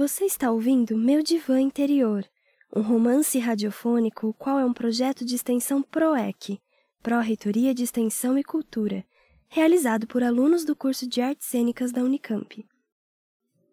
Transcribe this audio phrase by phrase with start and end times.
[0.00, 2.24] Você está ouvindo Meu Divã Interior,
[2.74, 6.58] um romance radiofônico, o qual é um projeto de extensão PROEC,
[7.02, 9.04] Pró-Reitoria de Extensão e Cultura,
[9.46, 12.66] realizado por alunos do curso de Artes Cênicas da Unicamp.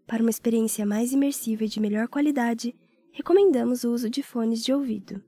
[0.06, 2.76] Para uma experiência mais imersiva e de melhor qualidade,
[3.14, 5.24] recomendamos o uso de fones de ouvido.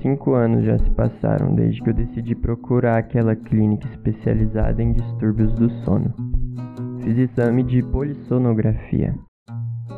[0.00, 5.52] Cinco anos já se passaram desde que eu decidi procurar aquela clínica especializada em distúrbios
[5.54, 6.14] do sono.
[7.02, 9.14] Fiz exame de polissonografia.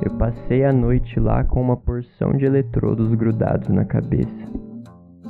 [0.02, 4.50] Eu passei a noite lá com uma porção de eletrodos grudados na cabeça.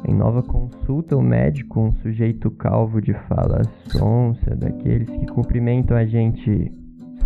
[0.07, 6.07] Em nova consulta, o médico, um sujeito calvo de fala sonsa, daqueles que cumprimentam a
[6.07, 6.73] gente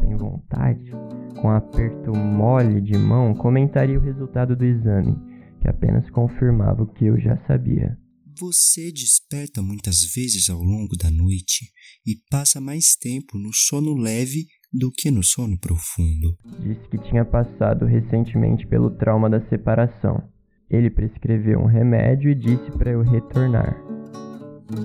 [0.00, 0.92] sem vontade,
[1.40, 5.16] com aperto mole de mão, comentaria o resultado do exame,
[5.64, 7.96] que apenas confirmava o que eu já sabia.
[8.38, 11.72] Você desperta muitas vezes ao longo da noite
[12.06, 16.36] e passa mais tempo no sono leve do que no sono profundo.
[16.60, 20.22] Disse que tinha passado recentemente pelo trauma da separação.
[20.68, 23.74] Ele prescreveu um remédio e disse para eu retornar.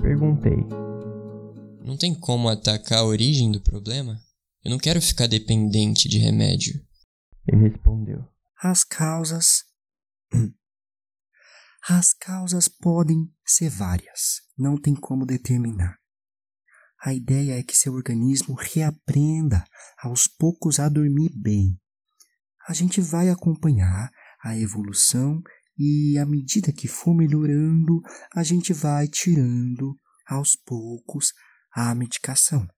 [0.00, 0.56] Perguntei:
[1.84, 4.18] Não tem como atacar a origem do problema?
[4.64, 6.80] Eu não quero ficar dependente de remédio.
[7.46, 8.24] Ele respondeu:
[8.62, 9.64] As causas.
[11.88, 15.98] As causas podem ser várias, não tem como determinar.
[17.02, 19.64] A ideia é que seu organismo reaprenda
[20.02, 21.80] aos poucos a dormir bem.
[22.68, 24.10] A gente vai acompanhar
[24.42, 25.42] a evolução
[25.78, 28.02] e, à medida que for melhorando,
[28.34, 31.32] a gente vai tirando aos poucos
[31.72, 32.68] a medicação.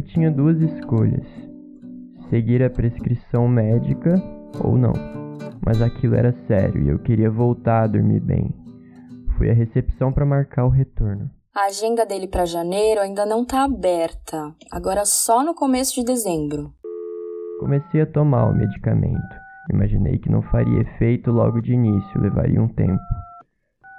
[0.00, 1.26] Eu tinha duas escolhas:
[2.30, 4.14] seguir a prescrição médica
[4.64, 4.94] ou não.
[5.62, 8.50] Mas aquilo era sério e eu queria voltar a dormir bem.
[9.36, 11.30] Fui à recepção para marcar o retorno.
[11.54, 16.72] A agenda dele para janeiro ainda não está aberta, agora só no começo de dezembro.
[17.58, 19.36] Comecei a tomar o medicamento.
[19.70, 23.02] Imaginei que não faria efeito logo de início, levaria um tempo.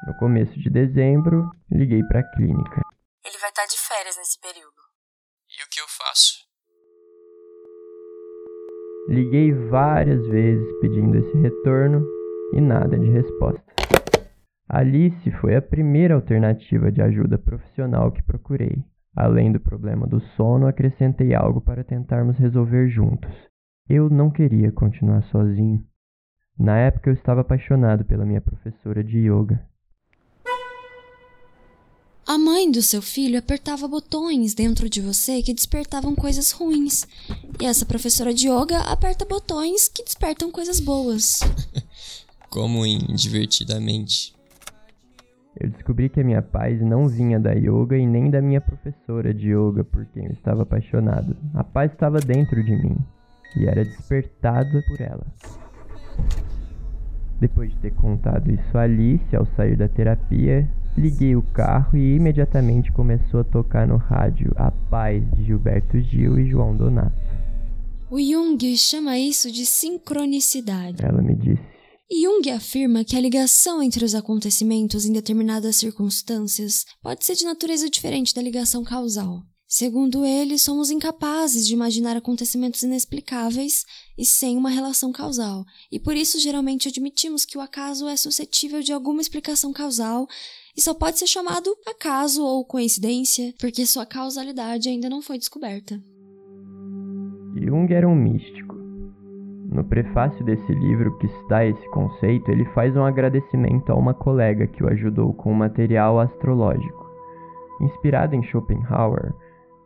[0.08, 2.82] No começo de dezembro, liguei para a clínica.
[3.24, 4.91] Ele vai estar tá de férias nesse período.
[5.82, 6.46] Eu faço?
[9.10, 12.06] Liguei várias vezes pedindo esse retorno
[12.54, 13.66] e nada de resposta.
[14.70, 18.86] Alice foi a primeira alternativa de ajuda profissional que procurei.
[19.16, 23.34] Além do problema do sono, acrescentei algo para tentarmos resolver juntos.
[23.90, 25.84] Eu não queria continuar sozinho.
[26.60, 29.60] Na época eu estava apaixonado pela minha professora de yoga.
[32.32, 37.06] A mãe do seu filho apertava botões dentro de você que despertavam coisas ruins.
[37.60, 41.42] E essa professora de yoga aperta botões que despertam coisas boas.
[42.50, 44.34] Como em Divertidamente.
[45.60, 49.34] Eu descobri que a minha paz não vinha da yoga e nem da minha professora
[49.34, 51.36] de yoga por quem eu estava apaixonado.
[51.54, 52.96] A paz estava dentro de mim
[53.58, 55.28] e era despertada por ela.
[57.42, 60.66] Depois de ter contado isso a Alice ao sair da terapia,
[60.98, 66.40] liguei o carro e imediatamente começou a tocar no rádio A Paz de Gilberto Gil
[66.40, 67.16] e João Donato.
[68.10, 71.04] O Jung chama isso de sincronicidade.
[71.04, 71.72] Ela me disse.
[72.12, 77.90] Jung afirma que a ligação entre os acontecimentos em determinadas circunstâncias pode ser de natureza
[77.90, 79.44] diferente da ligação causal.
[79.66, 83.86] Segundo ele, somos incapazes de imaginar acontecimentos inexplicáveis
[84.18, 88.82] e sem uma relação causal, e por isso geralmente admitimos que o acaso é suscetível
[88.82, 90.28] de alguma explicação causal
[90.76, 96.02] e só pode ser chamado acaso ou coincidência, porque sua causalidade ainda não foi descoberta.
[97.56, 98.76] Jung era um místico.
[99.72, 104.68] No prefácio desse livro que está esse conceito, ele faz um agradecimento a uma colega
[104.68, 107.10] que o ajudou com o material astrológico.
[107.80, 109.34] Inspirado em Schopenhauer,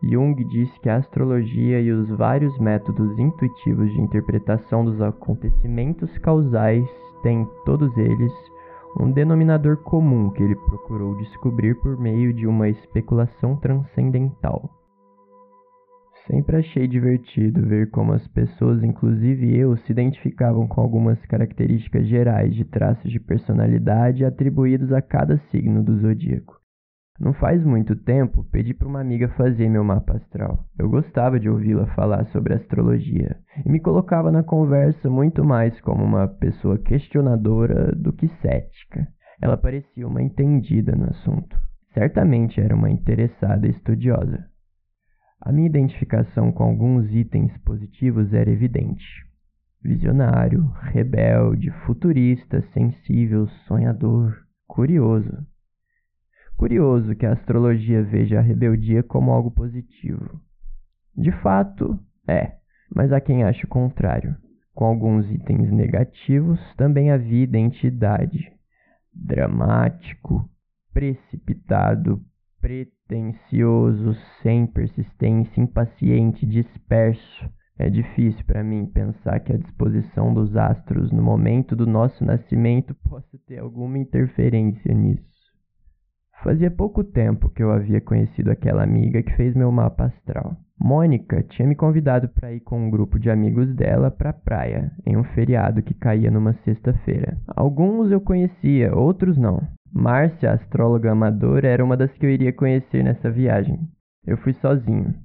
[0.03, 6.85] Jung disse que a astrologia e os vários métodos intuitivos de interpretação dos acontecimentos causais
[7.23, 8.31] têm, todos eles,
[8.99, 14.69] um denominador comum que ele procurou descobrir por meio de uma especulação transcendental.
[16.27, 22.55] Sempre achei divertido ver como as pessoas, inclusive eu, se identificavam com algumas características gerais
[22.55, 26.64] de traços de personalidade atribuídos a cada signo do zodíaco.
[27.17, 30.65] Não faz muito tempo, pedi para uma amiga fazer meu mapa astral.
[30.77, 36.03] Eu gostava de ouvi-la falar sobre astrologia e me colocava na conversa muito mais como
[36.03, 39.07] uma pessoa questionadora do que cética.
[39.41, 41.57] Ela parecia uma entendida no assunto.
[41.93, 44.45] Certamente era uma interessada estudiosa.
[45.39, 49.05] A minha identificação com alguns itens positivos era evidente.
[49.81, 54.35] Visionário, rebelde, futurista, sensível, sonhador,
[54.67, 55.45] curioso.
[56.57, 60.39] Curioso que a astrologia veja a rebeldia como algo positivo.
[61.15, 62.53] De fato, é,
[62.93, 64.35] mas há quem ache o contrário.
[64.73, 68.51] Com alguns itens negativos, também havia identidade.
[69.13, 70.49] Dramático,
[70.93, 72.21] precipitado,
[72.61, 77.49] pretensioso, sem persistência, impaciente, disperso.
[77.77, 82.95] É difícil para mim pensar que a disposição dos astros no momento do nosso nascimento
[83.07, 85.34] possa ter alguma interferência nisso.
[86.43, 90.55] Fazia pouco tempo que eu havia conhecido aquela amiga que fez meu mapa astral.
[90.79, 94.91] Mônica tinha me convidado para ir com um grupo de amigos dela para a praia,
[95.05, 97.37] em um feriado que caía numa sexta-feira.
[97.47, 99.61] Alguns eu conhecia, outros não.
[99.91, 103.79] Márcia, astróloga amadora, era uma das que eu iria conhecer nessa viagem.
[104.27, 105.15] Eu fui sozinho.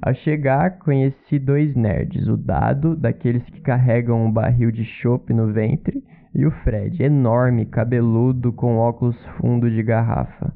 [0.00, 5.52] Ao chegar, conheci dois nerds, o Dado, daqueles que carregam um barril de chope no
[5.52, 6.02] ventre,
[6.34, 10.54] e o Fred, enorme, cabeludo, com óculos fundo de garrafa.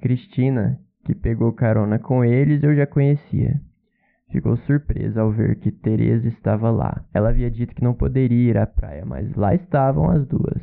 [0.00, 3.60] Cristina, que pegou carona com eles, eu já conhecia.
[4.30, 7.04] Ficou surpresa ao ver que Teresa estava lá.
[7.12, 10.62] Ela havia dito que não poderia ir à praia, mas lá estavam as duas.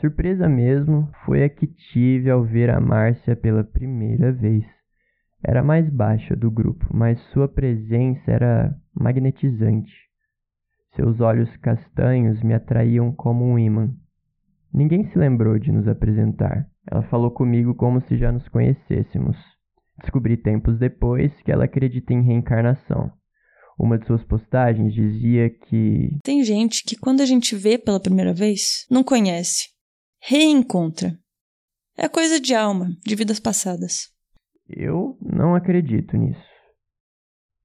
[0.00, 4.64] Surpresa mesmo foi a que tive ao ver a Márcia pela primeira vez.
[5.42, 10.09] Era mais baixa do grupo, mas sua presença era magnetizante.
[10.94, 13.90] Seus olhos castanhos me atraíam como um imã.
[14.72, 16.66] Ninguém se lembrou de nos apresentar.
[16.90, 19.36] Ela falou comigo como se já nos conhecêssemos.
[20.00, 23.12] Descobri tempos depois que ela acredita em reencarnação.
[23.78, 26.18] Uma de suas postagens dizia que.
[26.22, 29.68] Tem gente que, quando a gente vê pela primeira vez, não conhece
[30.20, 31.18] reencontra.
[31.96, 34.10] É coisa de alma, de vidas passadas.
[34.68, 36.40] Eu não acredito nisso.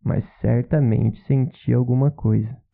[0.03, 2.64] Mas certamente senti alguma coisa.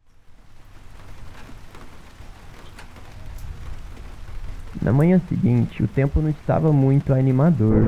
[4.81, 7.85] Na manhã seguinte, o tempo não estava muito animador.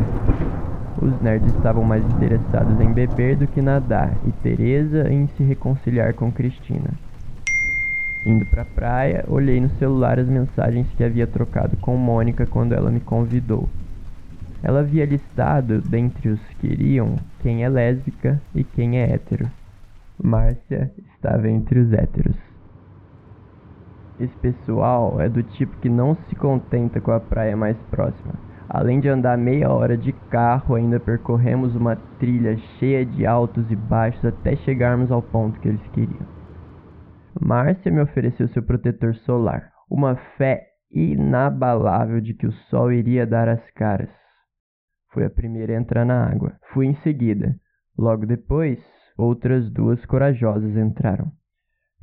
[1.02, 6.14] Os nerds estavam mais interessados em beber do que nadar, e Teresa em se reconciliar
[6.14, 6.92] com Cristina.
[8.24, 12.74] Indo para a praia, olhei no celular as mensagens que havia trocado com Mônica quando
[12.74, 13.68] ela me convidou.
[14.62, 19.50] Ela havia listado, dentre os que iriam, quem é lésbica e quem é hétero.
[20.24, 22.53] Márcia estava entre os héteros.
[24.20, 28.34] Esse pessoal é do tipo que não se contenta com a praia mais próxima.
[28.70, 33.76] Além de andar meia hora de carro, ainda percorremos uma trilha cheia de altos e
[33.76, 36.26] baixos até chegarmos ao ponto que eles queriam.
[37.40, 43.50] Márcia me ofereceu seu protetor solar, uma fé inabalável de que o sol iria dar
[43.50, 44.10] as caras.
[45.12, 46.54] Fui a primeira a entrar na água.
[46.74, 47.56] Fui em seguida.
[47.98, 48.80] Logo depois,
[49.18, 51.32] outras duas corajosas entraram.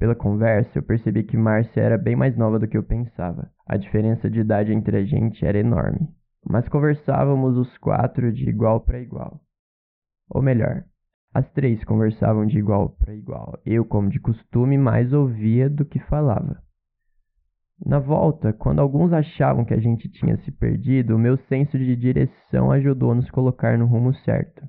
[0.00, 3.50] Pela conversa, eu percebi que Márcia era bem mais nova do que eu pensava.
[3.66, 6.08] A diferença de idade entre a gente era enorme.
[6.42, 9.38] Mas conversávamos os quatro de igual para igual.
[10.30, 10.84] Ou melhor,
[11.34, 13.60] as três conversavam de igual para igual.
[13.66, 16.62] Eu, como de costume, mais ouvia do que falava.
[17.84, 21.94] Na volta, quando alguns achavam que a gente tinha se perdido, o meu senso de
[21.94, 24.66] direção ajudou a nos colocar no rumo certo.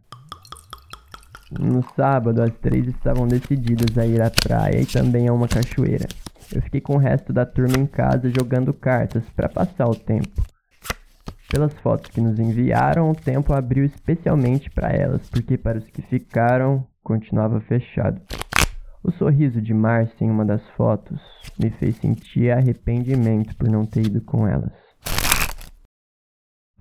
[1.60, 6.08] No sábado, as três estavam decididas a ir à praia e também a uma cachoeira.
[6.54, 10.42] Eu fiquei com o resto da turma em casa jogando cartas para passar o tempo.
[11.50, 16.02] Pelas fotos que nos enviaram, o tempo abriu especialmente para elas, porque para os que
[16.02, 18.22] ficaram, continuava fechado.
[19.04, 21.20] O sorriso de Márcia em uma das fotos
[21.60, 24.72] me fez sentir arrependimento por não ter ido com elas.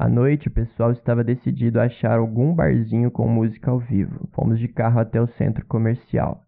[0.01, 4.27] À noite, o pessoal estava decidido a achar algum barzinho com música ao vivo.
[4.33, 6.43] Fomos de carro até o centro comercial.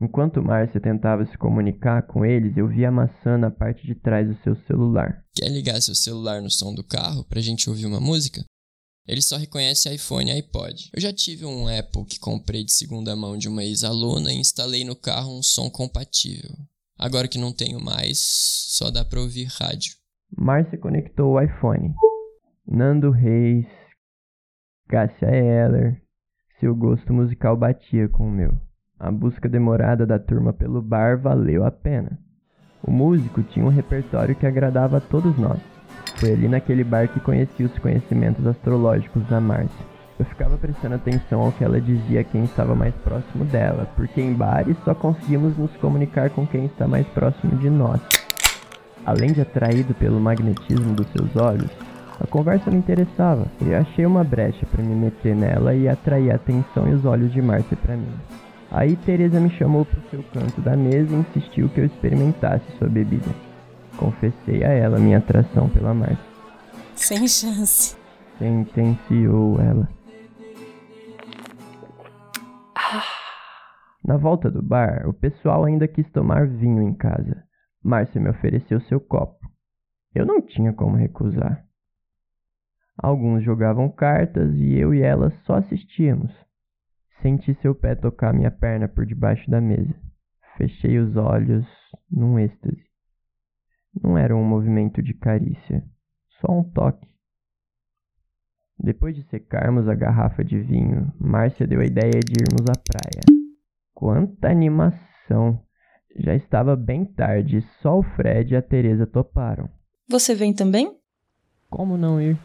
[0.00, 4.28] Enquanto Márcia tentava se comunicar com eles, eu vi a maçã na parte de trás
[4.28, 5.24] do seu celular.
[5.34, 8.44] Quer ligar seu celular no som do carro pra gente ouvir uma música?
[9.08, 10.90] Ele só reconhece iPhone e iPod.
[10.94, 14.84] Eu já tive um Apple que comprei de segunda mão de uma ex-aluna e instalei
[14.84, 16.54] no carro um som compatível.
[16.96, 18.20] Agora que não tenho mais,
[18.68, 19.94] só dá pra ouvir rádio.
[20.36, 21.92] Márcia conectou o iPhone.
[22.70, 23.66] Nando Reis,
[24.90, 26.02] Cássia Eller,
[26.60, 28.60] seu gosto musical batia com o meu.
[29.00, 32.18] A busca demorada da turma pelo bar valeu a pena.
[32.82, 35.58] O músico tinha um repertório que agradava a todos nós.
[36.16, 39.86] Foi ali naquele bar que conheci os conhecimentos astrológicos da Márcia.
[40.18, 44.20] Eu ficava prestando atenção ao que ela dizia a quem estava mais próximo dela, porque
[44.20, 48.02] em bares só conseguimos nos comunicar com quem está mais próximo de nós.
[49.06, 51.87] Além de atraído pelo magnetismo dos seus olhos,
[52.20, 56.32] A conversa me interessava, e eu achei uma brecha para me meter nela e atrair
[56.32, 58.12] a atenção e os olhos de Márcia para mim.
[58.70, 62.64] Aí Teresa me chamou para o seu canto da mesa e insistiu que eu experimentasse
[62.76, 63.30] sua bebida.
[63.96, 66.18] Confessei a ela minha atração pela Márcia.
[66.94, 67.96] Sem chance.
[68.38, 69.88] Sentenciou ela.
[74.04, 77.44] Na volta do bar, o pessoal ainda quis tomar vinho em casa.
[77.82, 79.38] Márcia me ofereceu seu copo.
[80.14, 81.67] Eu não tinha como recusar.
[83.00, 86.32] Alguns jogavam cartas e eu e ela só assistíamos.
[87.22, 89.94] Senti seu pé tocar minha perna por debaixo da mesa.
[90.56, 91.64] Fechei os olhos
[92.10, 92.84] num êxtase.
[94.02, 95.84] Não era um movimento de carícia,
[96.40, 97.08] só um toque.
[98.78, 103.22] Depois de secarmos a garrafa de vinho, Márcia deu a ideia de irmos à praia.
[103.94, 105.60] Quanta animação!
[106.16, 109.68] Já estava bem tarde, só o Fred e a Teresa toparam.
[110.08, 110.96] Você vem também?
[111.68, 112.38] Como não ir?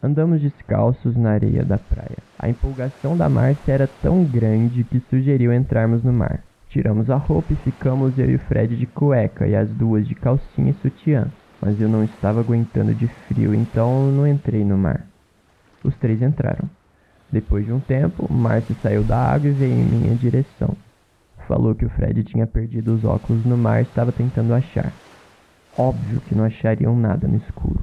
[0.00, 2.18] Andamos descalços na areia da praia.
[2.38, 6.40] A empolgação da Márcia era tão grande que sugeriu entrarmos no mar.
[6.68, 10.14] Tiramos a roupa e ficamos eu e o Fred de cueca e as duas de
[10.14, 11.26] calcinha e sutiã.
[11.60, 15.04] Mas eu não estava aguentando de frio, então não entrei no mar.
[15.82, 16.70] Os três entraram.
[17.32, 20.76] Depois de um tempo, Márcia saiu da água e veio em minha direção.
[21.48, 24.92] Falou que o Fred tinha perdido os óculos no mar e estava tentando achar.
[25.76, 27.77] Óbvio que não achariam nada no escuro.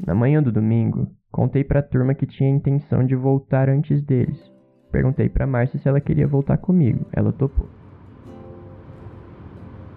[0.00, 4.36] Na manhã do domingo, contei para a turma que tinha intenção de voltar antes deles.
[4.90, 7.06] Perguntei para Márcia se ela queria voltar comigo.
[7.12, 7.68] Ela topou.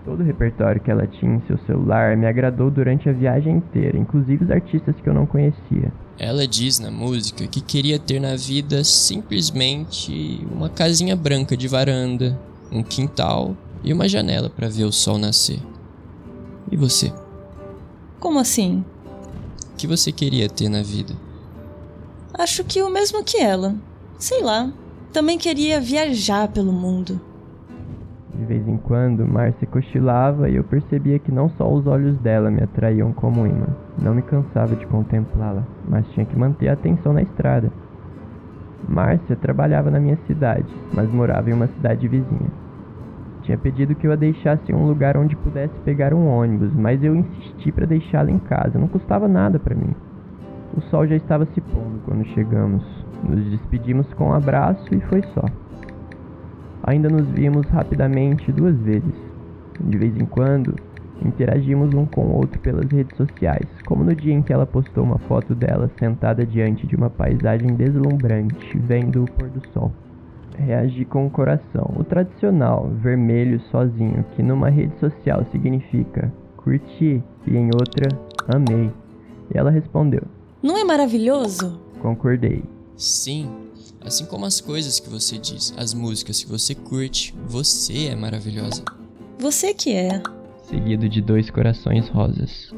[0.06, 3.98] Todo o repertório que ela tinha em seu celular me agradou durante a viagem inteira,
[3.98, 5.92] inclusive os artistas que eu não conhecia.
[6.18, 12.40] Ela diz na música que queria ter na vida simplesmente uma casinha branca de varanda,
[12.72, 15.60] um quintal e uma janela para ver o sol nascer.
[16.72, 17.12] E você?
[18.20, 18.86] Como assim?
[19.78, 21.14] O que você queria ter na vida?
[22.34, 23.76] Acho que o mesmo que ela.
[24.18, 24.74] Sei lá.
[25.14, 27.22] Também queria viajar pelo mundo.
[28.34, 32.50] De vez em quando, Márcia cochilava e eu percebia que não só os olhos dela
[32.50, 33.68] me atraíam como imã.
[34.02, 37.72] Não me cansava de contemplá-la, mas tinha que manter a atenção na estrada.
[38.90, 42.50] Márcia trabalhava na minha cidade, mas morava em uma cidade vizinha.
[43.48, 47.02] Tinha pedido que eu a deixasse em um lugar onde pudesse pegar um ônibus, mas
[47.02, 49.96] eu insisti para deixá-la em casa, não custava nada para mim.
[50.76, 52.84] O sol já estava se pondo quando chegamos.
[53.24, 55.46] Nos despedimos com um abraço e foi só.
[56.84, 59.16] Ainda nos víamos rapidamente duas vezes.
[59.80, 60.76] De vez em quando,
[61.22, 65.06] interagimos um com o outro pelas redes sociais, como no dia em que ela postou
[65.06, 69.94] uma foto dela sentada diante de uma paisagem deslumbrante, vendo o pôr do sol.
[70.58, 77.56] Reagi com o coração, o tradicional vermelho sozinho, que numa rede social significa curti e
[77.56, 78.10] em outra
[78.48, 78.92] amei.
[79.54, 80.24] E ela respondeu:
[80.62, 81.80] Não é maravilhoso?
[82.02, 82.64] Concordei.
[82.96, 83.50] Sim,
[84.04, 88.84] assim como as coisas que você diz, as músicas que você curte, você é maravilhosa.
[89.40, 90.22] Você que é.
[90.64, 92.74] Seguido de dois corações rosas.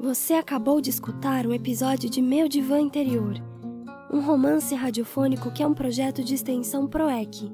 [0.00, 3.34] Você acabou de escutar um episódio de Meu Divã Interior,
[4.12, 7.50] um romance radiofônico que é um projeto de extensão PROEC,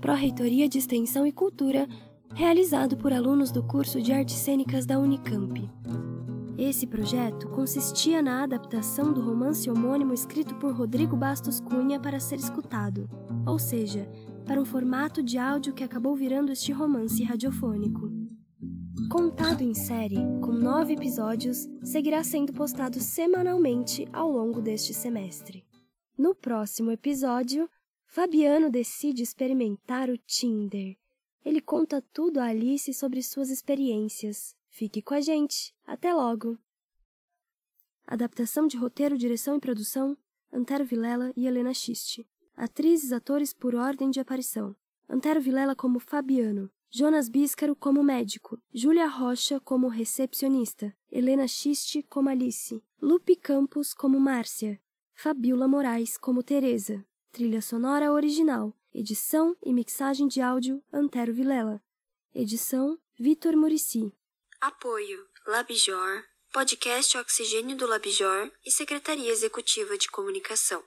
[0.00, 1.86] Pró-Reitoria de Extensão e Cultura,
[2.34, 5.70] realizado por alunos do curso de Artes Cênicas da Unicamp.
[6.58, 12.40] Esse projeto consistia na adaptação do romance homônimo escrito por Rodrigo Bastos Cunha para ser
[12.40, 13.08] escutado,
[13.46, 14.10] ou seja,
[14.44, 18.25] para um formato de áudio que acabou virando este romance radiofônico.
[19.04, 25.64] Contado em série, com nove episódios, seguirá sendo postado semanalmente ao longo deste semestre.
[26.18, 27.68] No próximo episódio,
[28.06, 30.96] Fabiano decide experimentar o Tinder.
[31.44, 34.56] Ele conta tudo a Alice sobre suas experiências.
[34.70, 35.74] Fique com a gente.
[35.86, 36.58] Até logo!
[38.06, 40.16] Adaptação de roteiro, direção e produção:
[40.50, 42.26] Antero Vilela e Helena Schiste.
[42.56, 44.74] Atrizes, atores por ordem de aparição:
[45.08, 52.28] Antero Vilela como Fabiano, Jonas Bíscaro como médico, Júlia Rocha como recepcionista, Helena Schiste como
[52.30, 54.80] Alice, Lupe Campos como Márcia,
[55.14, 57.04] Fabiola Moraes como Teresa.
[57.32, 61.82] Trilha sonora original, edição e mixagem de áudio Antero Vilela.
[62.34, 64.10] Edição Vitor Murici.
[64.60, 70.82] Apoio Labjor, podcast Oxigênio do Labjor e Secretaria Executiva de Comunicação.